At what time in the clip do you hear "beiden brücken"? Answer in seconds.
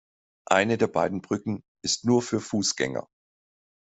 0.87-1.61